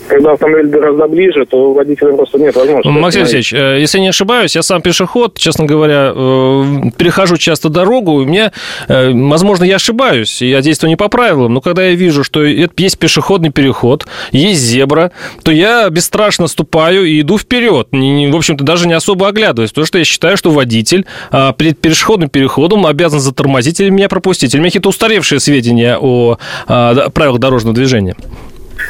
[0.07, 2.87] когда автомобиль гораздо ближе, то у водителя просто нет возможности.
[2.87, 6.63] Максим Алексеевич, э, если не ошибаюсь, я сам пешеход, честно говоря, э,
[6.97, 8.51] перехожу часто дорогу, и мне,
[8.87, 13.51] возможно, я ошибаюсь, я действую не по правилам, но когда я вижу, что есть пешеходный
[13.51, 15.11] переход, есть зебра,
[15.43, 19.97] то я бесстрашно ступаю и иду вперед, в общем-то, даже не особо оглядываясь, потому что
[19.97, 24.53] я считаю, что водитель а, перед пешеходным переходом обязан затормозить или меня пропустить.
[24.53, 26.37] Или у меня какие-то устаревшие сведения о
[26.67, 28.15] а, правилах дорожного движения?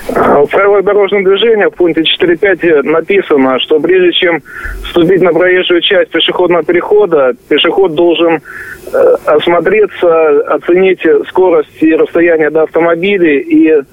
[0.08, 4.42] В правилах дорожного движения в пункте 4.5 написано, что прежде чем
[4.86, 8.36] вступить на проезжую часть пешеходного перехода, пешеход должен
[8.94, 13.84] э, осмотреться, оценить скорость и расстояние до автомобиля, и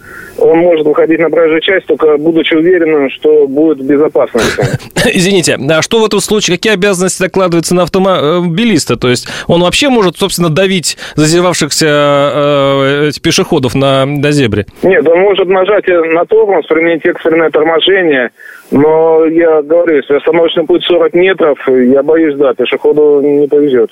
[0.41, 4.63] он может выходить на проезжую часть, только будучи уверенным, что будет в безопасности.
[5.13, 8.97] Извините, а что в этом случае, какие обязанности накладываются на автомобилиста?
[8.97, 14.67] То есть он вообще может, собственно, давить зазевавшихся э, пешеходов на, на зебре?
[14.83, 18.31] Нет, он может нажать на тормоз, применить экстренное торможение,
[18.71, 23.91] но я говорю, если остановочный путь 40 метров, я боюсь, да, пешеходу не повезет.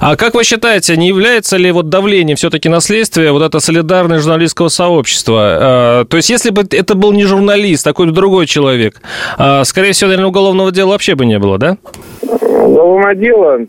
[0.00, 4.18] А как вы считаете, не является ли вот давлением все-таки на следствие вот это солидарное
[4.18, 5.40] журналистского сообщества?
[5.40, 8.96] А, то есть, если бы это был не журналист, а какой-то другой человек,
[9.38, 11.76] а, скорее всего, наверное, уголовного дела вообще бы не было, да?
[12.22, 13.60] Уголовное дело?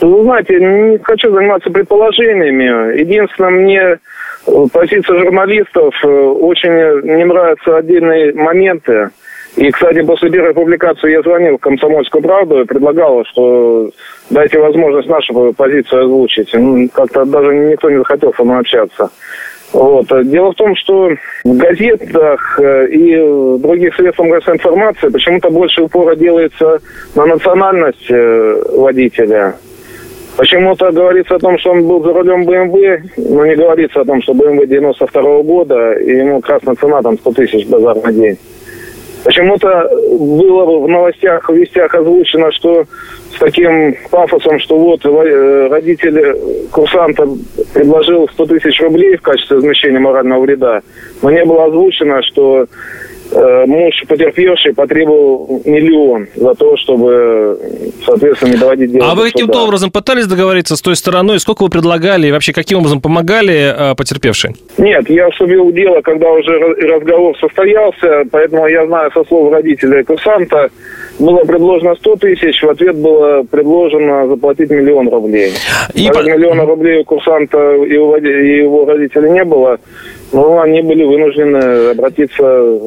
[0.00, 3.00] Вы знаете, не хочу заниматься предположениями.
[3.00, 3.98] Единственное, мне
[4.72, 6.70] позиция журналистов э, очень
[7.16, 9.10] не нравятся отдельные моменты.
[9.56, 13.90] И, кстати, после первой публикации я звонил в «Комсомольскую правду» и предлагал, что
[14.28, 16.50] дайте возможность нашу позицию озвучить.
[16.52, 19.10] Ну, как-то даже никто не захотел со мной общаться.
[19.72, 20.06] Вот.
[20.28, 21.10] Дело в том, что
[21.44, 26.80] в газетах э, и в других средствах массовой информации почему-то больше упора делается
[27.14, 29.56] на национальность э, водителя.
[30.36, 34.20] Почему-то говорится о том, что он был за рулем БМВ, но не говорится о том,
[34.22, 38.38] что БМВ 92 -го года, и ему красная цена там 100 тысяч базар на день.
[39.26, 42.84] Почему-то было в новостях, в вестях озвучено, что
[43.34, 46.36] с таким пафосом, что вот э, родители
[46.70, 47.28] курсанта
[47.74, 50.80] предложил 100 тысяч рублей в качестве возмещения морального вреда,
[51.22, 52.66] но не было озвучено, что
[53.66, 57.58] муж потерпевший потребовал миллион за то, чтобы,
[58.04, 61.38] соответственно, не доводить дело А вы каким-то образом пытались договориться с той стороной?
[61.40, 64.56] Сколько вы предлагали и вообще каким образом помогали э, потерпевшей?
[64.78, 70.02] Нет, я вступил в дело, когда уже разговор состоялся, поэтому я знаю со слов родителей
[70.04, 70.70] курсанта,
[71.18, 75.52] было предложено 100 тысяч, в ответ было предложено заплатить миллион рублей.
[75.94, 76.22] И по...
[76.22, 79.78] миллиона рублей у курсанта и его родителей не было,
[80.32, 82.80] но они были вынуждены обратиться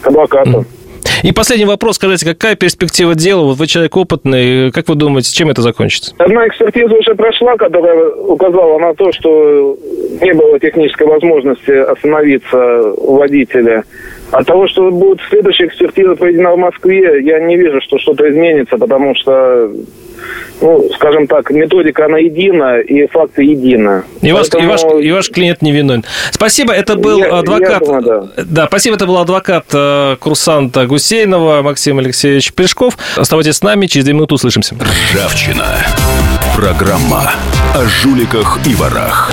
[0.00, 0.64] к адвокату.
[1.22, 3.44] И последний вопрос, скажите, какая перспектива дела?
[3.44, 6.14] Вот вы человек опытный, как вы думаете, чем это закончится?
[6.18, 9.76] Одна экспертиза уже прошла, которая указала на то, что
[10.20, 13.84] не было технической возможности остановиться у водителя.
[14.32, 18.78] От того, что будет следующая экспертиза проведена в Москве, я не вижу, что что-то изменится,
[18.78, 19.70] потому что
[20.60, 24.02] ну, скажем так, методика, она едина, и факты едины.
[24.20, 24.68] И, Поэтому...
[24.68, 26.04] ваш, и, ваш, и ваш клиент не виновен.
[26.30, 27.80] Спасибо, это был я, адвокат...
[27.80, 28.44] Я думаю, да.
[28.44, 32.98] да, спасибо, это был адвокат э, курсанта Гусейнова Максим Алексеевич Плешков.
[33.16, 34.76] Оставайтесь с нами, через две минуты услышимся.
[35.12, 35.78] Ржавчина.
[36.54, 37.32] Программа
[37.74, 39.32] о жуликах и ворах.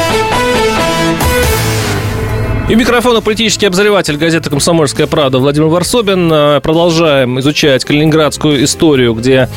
[2.71, 6.31] И микрофона политический обозреватель газеты «Комсомольская правда» Владимир Варсобин.
[6.31, 9.49] Э, продолжаем изучать калининградскую историю, где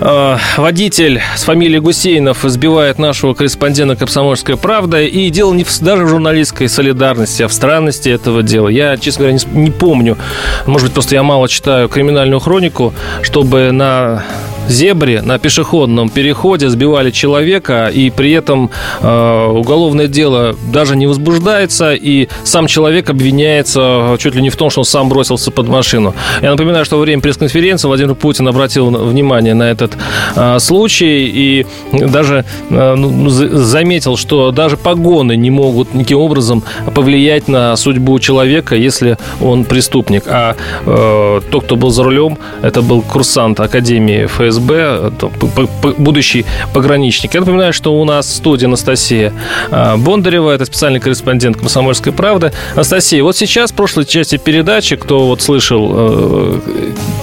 [0.00, 5.00] э, водитель с фамилией Гусейнов избивает нашего корреспондента «Комсомольская правда».
[5.00, 8.66] И дело не в, даже в журналистской солидарности, а в странности этого дела.
[8.66, 10.18] Я, честно говоря, не, не помню,
[10.66, 14.24] может быть, просто я мало читаю криминальную хронику, чтобы на
[14.68, 18.70] зебре на пешеходном переходе сбивали человека, и при этом
[19.00, 24.70] э, уголовное дело даже не возбуждается, и сам человек обвиняется чуть ли не в том,
[24.70, 26.14] что он сам бросился под машину.
[26.42, 29.96] Я напоминаю, что во время пресс-конференции Владимир Путин обратил внимание на этот
[30.36, 36.62] э, случай и даже э, ну, заметил, что даже погоны не могут никаким образом
[36.94, 40.24] повлиять на судьбу человека, если он преступник.
[40.26, 47.34] А э, тот, кто был за рулем, это был курсант Академии ФСБ, будущий пограничник.
[47.34, 49.32] Я напоминаю, что у нас в студии Анастасия
[49.70, 52.52] э, Бондарева, это специальный корреспондент «Комсомольской правда».
[52.74, 56.60] Анастасия, вот сейчас, в прошлой части передачи, кто вот слышал, э,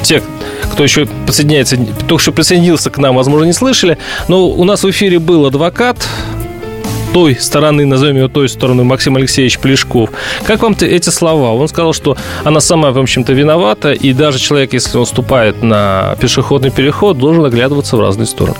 [0.03, 0.21] те,
[0.71, 4.89] кто еще подсоединяется, только что присоединился к нам, возможно, не слышали, но у нас в
[4.89, 6.07] эфире был адвокат,
[7.13, 10.09] той стороны, назовем его той стороной, Максим Алексеевич Плешков.
[10.43, 11.53] Как вам эти слова?
[11.53, 16.15] Он сказал, что она сама, в общем-то, виновата, и даже человек, если он ступает на
[16.19, 18.57] пешеходный переход, должен оглядываться в разные стороны.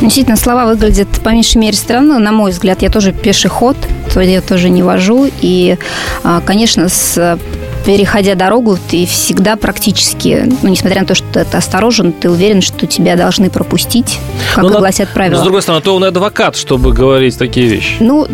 [0.00, 2.18] Действительно, слова выглядят по меньшей мере странно.
[2.18, 3.76] На мой взгляд, я тоже пешеход,
[4.12, 5.30] то я тоже не вожу.
[5.40, 5.78] И,
[6.22, 7.38] а, конечно, с
[7.84, 12.86] переходя дорогу, ты всегда практически, ну, несмотря на то, что ты осторожен, ты уверен, что
[12.86, 14.18] тебя должны пропустить,
[14.54, 15.40] как ну, и гласят правила.
[15.40, 17.96] С другой стороны, то он адвокат, чтобы говорить такие вещи.
[18.00, 18.28] Ну,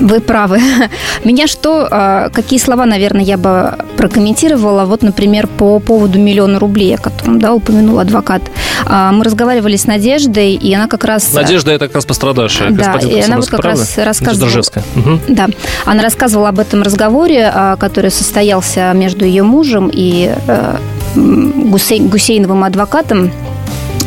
[0.00, 0.60] вы правы.
[1.24, 4.84] Меня что, а, какие слова, наверное, я бы прокомментировала?
[4.84, 8.42] Вот, например, по поводу миллиона рублей, о котором, да, упомянул адвокат.
[8.86, 11.32] А, мы разговаривали с Надеждой, и она как раз...
[11.34, 12.70] Надежда– это как раз пострадавшая.
[12.70, 13.80] Да, и она вот как правда?
[13.80, 14.62] раз рассказывала...
[14.96, 15.20] Угу.
[15.28, 15.48] Да,
[15.84, 20.76] она рассказывала об этом разговоре, а, который состоялся между ее мужем и э,
[21.14, 23.32] Гусейновым адвокатом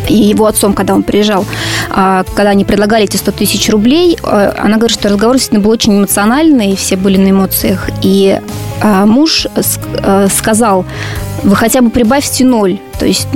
[0.07, 1.45] и его отцом, когда он приезжал,
[1.89, 5.71] а, когда они предлагали эти 100 тысяч рублей, э, она говорит, что разговор действительно был
[5.71, 7.89] очень эмоциональный, все были на эмоциях.
[8.01, 8.39] И
[8.83, 10.85] муж э, сказал
[11.43, 12.79] вы хотя бы прибавьте ноль.
[12.99, 13.27] То есть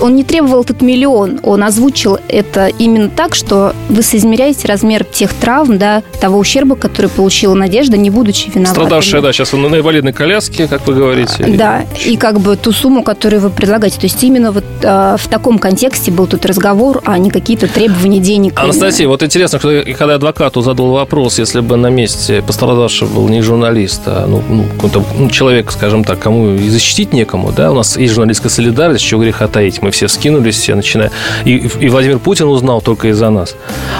[0.00, 5.34] он не требовал этот миллион, он озвучил это именно так, что вы соизмеряете размер тех
[5.34, 8.84] травм, да, того ущерба, который получила Надежда, не будучи виноватой.
[8.84, 11.44] Страдавшая, да, сейчас он на инвалидной коляске, как вы говорите.
[11.44, 13.98] Да, и как бы ту сумму, которую вы предлагаете.
[13.98, 18.20] То есть именно вот а, в таком контексте был тут разговор, а не какие-то требования
[18.20, 18.60] денег.
[18.60, 24.02] Анастасия, вот интересно, когда адвокату задал вопрос, если бы на месте пострадавшего был не журналист,
[24.06, 27.96] а ну, ну, какой-то ну, человек, скажем так, кому и защитить некому, да, у нас
[27.96, 29.82] есть журналистская солидарность, чего греха таить.
[29.82, 31.10] Мы все скинулись, все начиная.
[31.44, 33.54] И, и Владимир Путин узнал только из-за нас.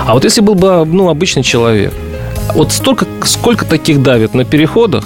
[0.07, 1.93] А вот если был бы ну, обычный человек,
[2.55, 5.05] вот столько, сколько таких давит на переходах,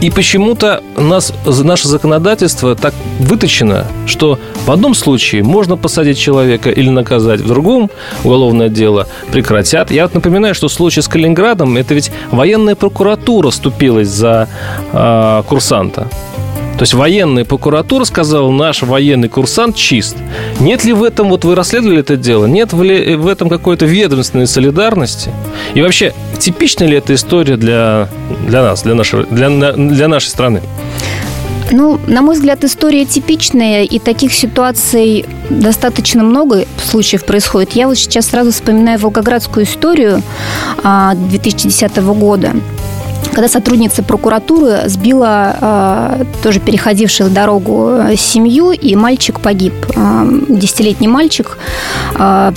[0.00, 6.88] и почему-то нас, наше законодательство так выточено, что в одном случае можно посадить человека или
[6.88, 7.90] наказать, в другом
[8.24, 9.90] уголовное дело прекратят.
[9.90, 14.48] Я вот напоминаю, что в случае с Калининградом это ведь военная прокуратура ступилась за
[14.92, 16.08] э, курсанта.
[16.80, 20.16] То есть военная прокуратура сказала, наш военный курсант чист.
[20.60, 24.46] Нет ли в этом, вот вы расследовали это дело, нет ли в этом какой-то ведомственной
[24.46, 25.30] солидарности?
[25.74, 28.08] И вообще, типична ли эта история для,
[28.46, 30.62] для нас, для, нашего, для, для нашей страны?
[31.70, 37.72] Ну, на мой взгляд, история типичная, и таких ситуаций достаточно много случаев происходит.
[37.74, 40.22] Я вот сейчас сразу вспоминаю волгоградскую историю
[40.82, 42.54] 2010 а, года
[43.32, 49.74] когда сотрудница прокуратуры сбила э, тоже переходивших дорогу э, семью, и мальчик погиб.
[49.94, 51.58] Э, десятилетний мальчик
[52.18, 52.52] э,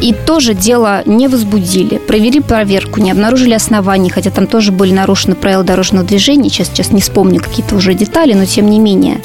[0.00, 1.98] и тоже дело не возбудили.
[1.98, 6.48] Провели проверку, не обнаружили оснований, хотя там тоже были нарушены правила дорожного движения.
[6.48, 9.20] Сейчас, сейчас не вспомню какие-то уже детали, но тем не менее.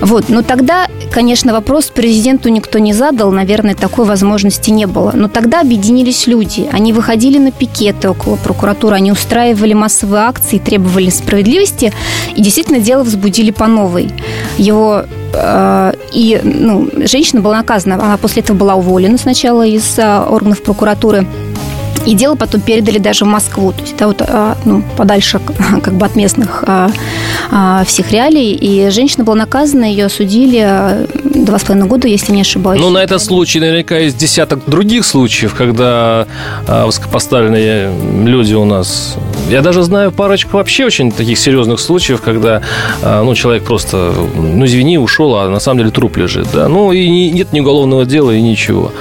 [0.00, 0.28] Вот.
[0.28, 5.12] Но тогда, конечно, вопрос президенту никто не задал, наверное, такой возможности не было.
[5.14, 6.68] Но тогда объединились люди.
[6.72, 11.92] Они выходили на пикеты около прокуратуры, они устраивали массовые акции, требовали справедливости,
[12.34, 14.10] и действительно дело возбудили по новой.
[14.58, 17.94] Его Э, и ну, женщина была наказана.
[17.94, 21.26] Она после этого была уволена сначала из э, органов прокуратуры.
[22.06, 25.38] И дело потом передали даже в Москву, то есть это вот э, ну, подальше
[25.82, 26.64] как бы от местных
[27.86, 28.52] всех реалий.
[28.52, 32.80] И женщина была наказана, ее осудили два с половиной года, если не ошибаюсь.
[32.80, 36.26] Ну, на этот случай наверняка есть десяток других случаев, когда
[36.66, 37.92] высокопоставленные
[38.24, 39.16] люди у нас...
[39.48, 42.62] Я даже знаю парочку вообще очень таких серьезных случаев, когда
[43.02, 46.46] ну, человек просто, ну, извини, ушел, а на самом деле труп лежит.
[46.52, 46.68] Да?
[46.68, 48.92] Ну, и нет ни уголовного дела, и ничего.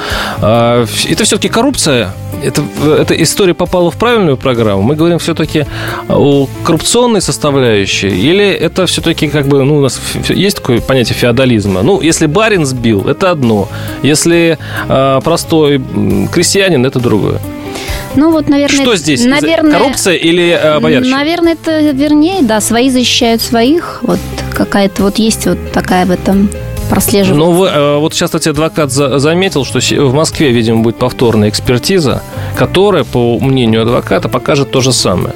[0.41, 2.63] А, это все-таки коррупция, это,
[2.97, 4.81] эта история попала в правильную программу?
[4.81, 5.65] Мы говорим все-таки
[6.07, 8.09] о коррупционной составляющей?
[8.09, 11.81] Или это все-таки как бы, ну, у нас есть такое понятие феодализма?
[11.81, 13.67] Ну, если барин сбил, это одно.
[14.03, 15.81] Если э, простой
[16.31, 17.39] крестьянин, это другое.
[18.15, 18.81] Ну вот, наверное...
[18.81, 19.23] Что здесь?
[19.23, 21.17] Наверное, Коррупция или э, боярщина?
[21.17, 23.99] Наверное, это вернее, да, свои защищают своих.
[24.01, 24.19] Вот
[24.53, 26.49] какая-то вот есть вот такая в этом
[26.89, 27.37] прослеживать.
[27.37, 32.23] Ну, вы, э, вот сейчас, кстати, адвокат заметил, что в Москве, видимо, будет повторная экспертиза,
[32.57, 35.35] которая, по мнению адвоката, покажет то же самое.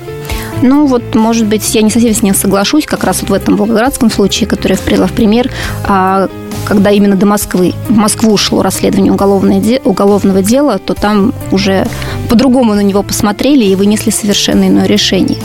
[0.64, 3.58] Ну, вот, может быть, я не совсем с ним соглашусь, как раз вот в этом
[3.58, 5.52] волгоградском случае, который я привела в пример,
[5.84, 6.30] а,
[6.66, 11.86] когда именно до Москвы, в Москву шло расследование уголовного дела, то там уже
[12.30, 15.40] по-другому на него посмотрели и вынесли совершенно иное решение.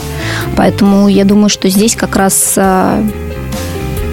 [0.55, 3.03] Поэтому я думаю, что здесь как раз а,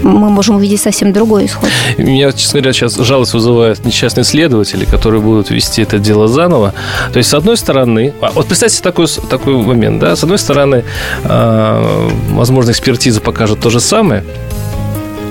[0.06, 1.68] мы можем увидеть совсем другой исход.
[1.98, 6.74] Меня, честно говоря, сейчас жалость вызывают несчастные следователи, которые будут вести это дело заново.
[7.12, 10.84] То есть, с одной стороны, а, вот представьте такой, такой момент, да, с одной стороны,
[11.24, 14.24] э, возможно, экспертиза покажет то же самое,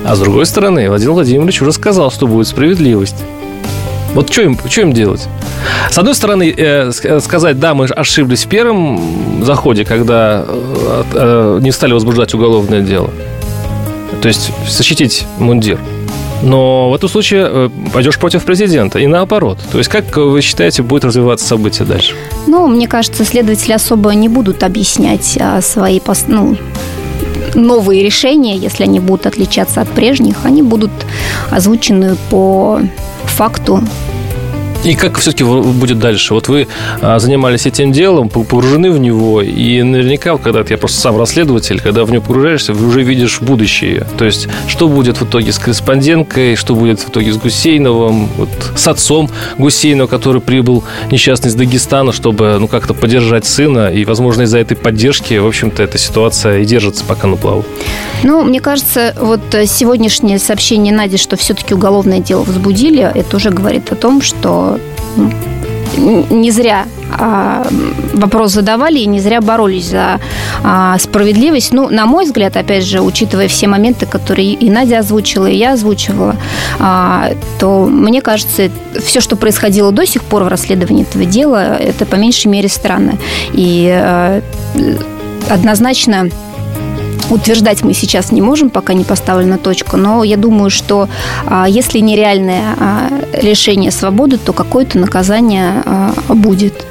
[0.06, 3.16] а с другой стороны, Владимир Владимирович уже сказал, что будет справедливость.
[4.14, 5.28] Вот что им, что им делать?
[5.90, 11.72] С одной стороны, э, сказать, да, мы ошиблись в первом заходе, когда э, э, не
[11.72, 13.10] стали возбуждать уголовное дело–
[14.22, 15.80] то есть защитить мундир.
[16.44, 19.58] Но в этом случае э, пойдешь против президента и наоборот.
[19.72, 22.14] То есть как вы считаете, будет развиваться событие дальше?
[22.46, 26.58] Ну, мне кажется, следователи особо не будут объяснять а, свои ну,
[27.56, 30.92] новые решения, если они будут отличаться от прежних, они будут
[31.52, 32.82] озвучены по
[33.24, 33.82] факту
[34.86, 36.36] и как все-таки будет дальше?
[36.36, 36.68] Вот вы
[37.02, 42.06] а, занимались этим делом, погружены в него, и наверняка, когда я просто сам расследователь, когда
[42.06, 44.06] в него погружаешься, вы уже видишь будущее.
[44.18, 48.50] То есть, что будет в итоге с корреспонденткой, что будет в итоге с Гусейновым, вот,
[48.76, 54.44] с отцом Гусейнова, который прибыл несчастный из Дагестана, чтобы ну, как-то поддержать сына, и, возможно,
[54.44, 57.66] из-за этой поддержки, в общем-то, эта ситуация и держится пока на плаву.
[58.22, 63.92] Ну, мне кажется, вот сегодняшнее сообщение Нади, что все-таки уголовное дело возбудили, это уже говорит
[63.92, 64.75] о том, что
[65.98, 66.86] не зря
[67.18, 67.66] а,
[68.14, 70.20] вопрос задавали и не зря боролись за
[70.64, 71.74] а, справедливость.
[71.74, 75.74] Ну, на мой взгляд, опять же, учитывая все моменты, которые и Надя озвучила, и я
[75.74, 76.36] озвучивала,
[76.80, 78.70] а, то мне кажется,
[79.04, 83.18] все, что происходило до сих пор в расследовании этого дела, это по меньшей мере странно.
[83.54, 84.42] И а,
[85.50, 86.30] однозначно
[87.30, 91.10] Утверждать мы сейчас не можем, пока не поставлена точка, но я думаю, что
[91.48, 93.10] а, если нереальное а,
[93.42, 96.86] лишение свободы, то какое-то наказание а, будет.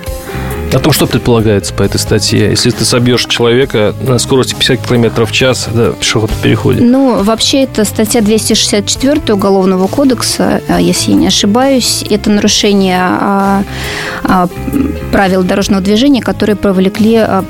[0.75, 2.51] О том, что предполагается по этой статье?
[2.51, 6.81] Если ты собьешь человека на скорости 50 км в час да, пешеходном переходе?
[6.83, 12.05] Ну, вообще, это статья 264 Уголовного кодекса, а, если я не ошибаюсь.
[12.11, 13.63] Это нарушение а,
[14.25, 14.49] а,
[15.13, 17.45] правил дорожного движения, которые повлекли а,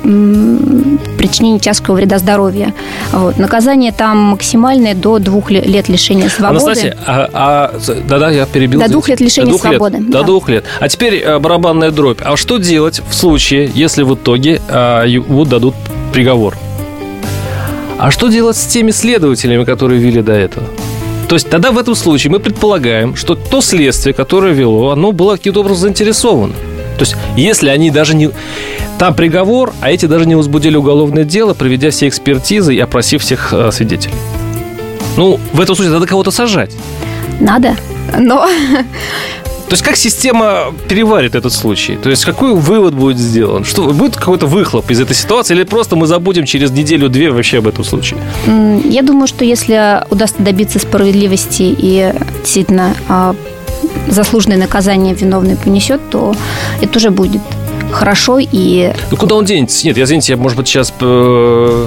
[1.25, 2.75] причинение тяжкого вреда здоровью.
[3.13, 3.39] Вот.
[3.39, 6.65] Наказание там максимальное до двух лет лишения свободы.
[6.65, 8.81] Анастасия, а, а, да-да, я перебил.
[8.81, 9.97] До двух лет лишения до двух свободы.
[9.99, 10.21] Лет, да.
[10.21, 10.65] До двух лет.
[10.81, 12.21] А теперь а, барабанная дробь.
[12.23, 15.75] А что делать в случае, если в итоге а, ему дадут
[16.13, 16.57] приговор?
[17.99, 20.67] А что делать с теми следователями, которые вели до этого?
[21.29, 25.37] То есть тогда в этом случае мы предполагаем, что то следствие, которое вело, оно было
[25.37, 26.53] каким-то образом заинтересовано.
[26.99, 28.31] То есть, если они даже не...
[29.05, 33.53] Там приговор, а эти даже не возбудили уголовное дело, проведя все экспертизы и опросив всех
[33.53, 34.15] э, свидетелей.
[35.19, 36.73] Ну, в этом случае надо кого-то сажать.
[37.39, 37.77] Надо,
[38.19, 38.47] но...
[39.69, 41.97] То есть как система переварит этот случай?
[41.97, 43.65] То есть какой вывод будет сделан?
[43.65, 47.69] Что будет какой-то выхлоп из этой ситуации, или просто мы забудем через неделю-две вообще об
[47.69, 48.19] этом случае?
[48.87, 53.37] Я думаю, что если удастся добиться справедливости и действительно а,
[54.09, 56.35] заслуженное наказание виновный понесет, то
[56.81, 57.43] это уже будет
[57.95, 58.93] хорошо и...
[59.11, 59.87] Ну, куда он денется?
[59.87, 61.87] Нет, я, извините, я, может быть, сейчас э,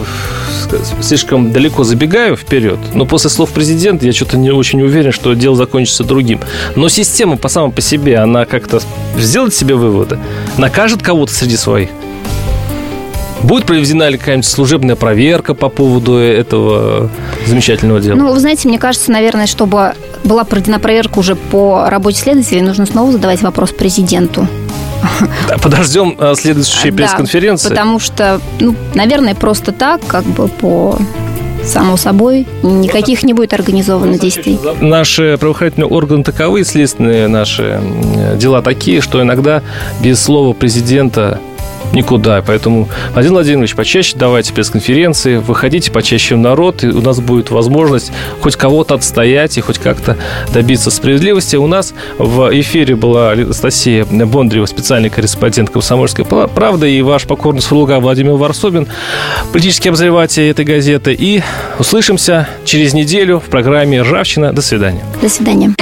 [1.02, 5.56] слишком далеко забегаю вперед, но после слов президента я что-то не очень уверен, что дело
[5.56, 6.40] закончится другим.
[6.76, 8.80] Но система по самой по себе, она как-то
[9.18, 10.18] сделает себе выводы,
[10.58, 11.90] накажет кого-то среди своих.
[13.44, 17.12] Будет проведена ли какая-нибудь служебная проверка по поводу этого
[17.46, 18.16] замечательного дела?
[18.16, 19.94] Ну, вы знаете, мне кажется, наверное, чтобы
[20.24, 24.48] была проведена проверка уже по работе следователей, нужно снова задавать вопрос президенту.
[25.62, 27.70] Подождем а, следующей пресс-конференции.
[27.70, 30.98] Да, потому что, ну, наверное, просто так, как бы по
[31.64, 34.60] само собой, никаких не будет организовано действий.
[34.80, 37.82] Наши правоохранительные органы таковы, следственные наши
[38.36, 39.62] дела такие, что иногда
[40.02, 41.40] без слова президента
[41.94, 42.42] никуда.
[42.46, 48.12] Поэтому, Владимир Владимирович, почаще давайте пресс-конференции, выходите почаще в народ, и у нас будет возможность
[48.42, 50.18] хоть кого-то отстоять и хоть как-то
[50.54, 51.56] добиться справедливости.
[51.56, 58.00] У нас в эфире была Анастасия Бондарева, специальный корреспондент «Комсомольской правды», и ваш покорный слуга
[58.00, 58.88] Владимир Варсобин,
[59.52, 61.14] политический обозреватель этой газеты.
[61.14, 61.42] И
[61.80, 64.54] услышимся через неделю в программе «Ржавчина».
[64.54, 65.04] До свидания.
[65.22, 65.74] До свидания.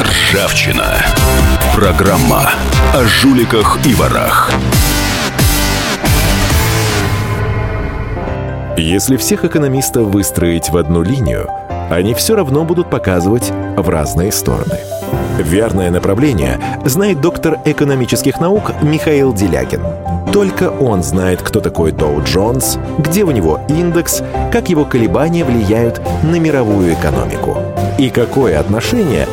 [0.00, 1.01] Ржавчина.
[1.74, 2.50] Программа
[2.92, 4.52] о жуликах и ворах.
[8.76, 11.48] Если всех экономистов выстроить в одну линию,
[11.90, 14.78] они все равно будут показывать в разные стороны.
[15.38, 19.82] Верное направление знает доктор экономических наук Михаил Делякин.
[20.30, 26.02] Только он знает, кто такой Доу Джонс, где у него индекс, как его колебания влияют
[26.22, 27.56] на мировую экономику
[27.98, 29.26] и какое отношение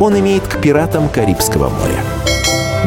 [0.00, 2.02] он имеет к пиратам Карибского моря.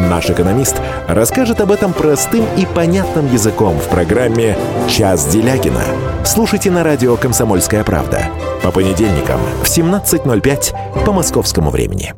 [0.09, 0.75] Наш экономист
[1.07, 4.57] расскажет об этом простым и понятным языком в программе
[4.87, 5.83] «Час Делягина».
[6.23, 8.25] Слушайте на радио «Комсомольская правда»
[8.63, 12.13] по понедельникам в 17.05 по московскому времени.